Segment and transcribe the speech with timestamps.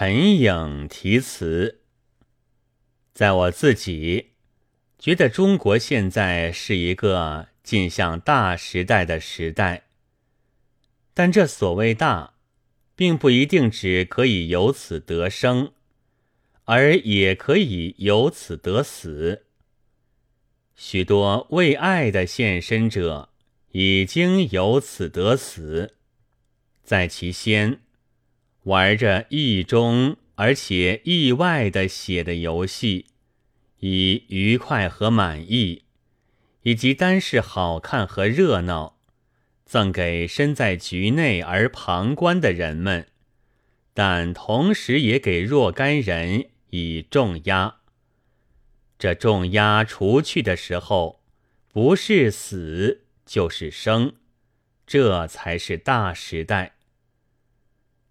[0.00, 1.80] 陈颖题词，
[3.12, 4.34] 在我自己
[4.96, 9.88] 觉得，中国现在是一个进向大时代的时代。
[11.14, 12.34] 但这所谓大，
[12.94, 15.72] 并不一定只可以由此得生，
[16.66, 19.46] 而也可以由此得死。
[20.76, 23.30] 许多为爱的献身者，
[23.72, 25.96] 已经由此得死，
[26.84, 27.80] 在其先。
[28.68, 33.06] 玩着意中而且意外的写的游戏，
[33.78, 35.84] 以愉快和满意，
[36.64, 38.98] 以及单是好看和热闹，
[39.64, 43.06] 赠给身在局内而旁观的人们，
[43.94, 47.76] 但同时也给若干人以重压。
[48.98, 51.22] 这重压除去的时候，
[51.72, 54.12] 不是死就是生，
[54.86, 56.74] 这才是大时代。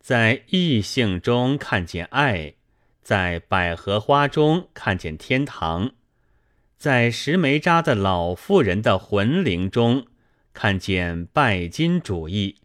[0.07, 2.53] 在异性中看见爱，
[3.01, 5.91] 在百合花中看见天堂，
[6.77, 10.07] 在石梅扎的老妇人的魂灵中
[10.53, 12.55] 看见拜金主义。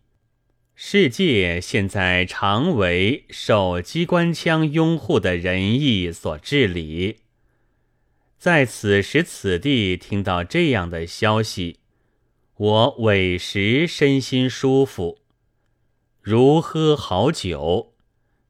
[0.76, 7.16] 世界现在常为受机关枪拥护的仁义所治理。
[8.38, 11.80] 在此时此地听到这样的消息，
[12.56, 15.18] 我委实身心舒服。
[16.22, 17.94] 如喝好酒，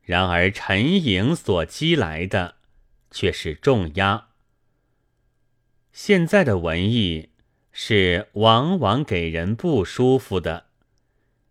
[0.02, 2.56] 然而沉影所积来的
[3.10, 4.28] 却是重压。
[5.90, 7.30] 现在的文艺
[7.70, 10.66] 是往往给人不舒服的，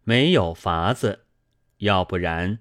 [0.04, 1.26] 没有法子，
[1.78, 2.60] 要不然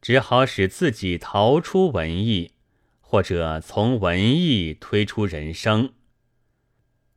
[0.00, 2.52] 只好使自己逃出文艺，
[3.00, 5.92] 或者从文艺推出人生。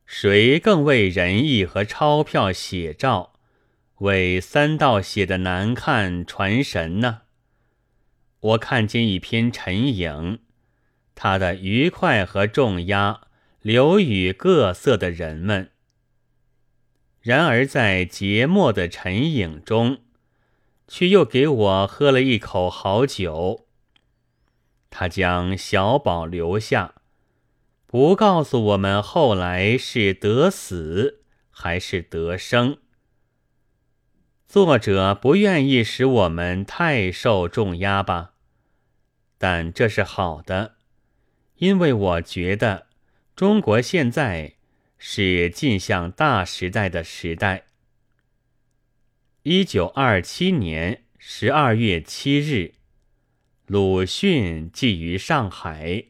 [0.04, 3.34] 谁更为仁义和钞票写照？
[3.98, 7.22] 为三道写的难看传神呢。
[8.40, 10.40] 我看见一篇陈颖，
[11.14, 13.22] 他的愉快和重压
[13.62, 15.70] 留与各色的人们。
[17.20, 20.02] 然而在节末的陈颖中，
[20.86, 23.66] 却又给我喝了一口好酒。
[24.90, 26.94] 他将小宝留下，
[27.86, 32.78] 不告诉我们后来是得死还是得生。
[34.48, 38.34] 作者不愿意使我们太受重压吧，
[39.38, 40.76] 但这是好的，
[41.56, 42.86] 因为我觉得
[43.34, 44.54] 中国现在
[44.98, 47.64] 是进向大时代的时代。
[49.42, 52.74] 一九二七年十二月七日，
[53.66, 56.04] 鲁迅寄于上海。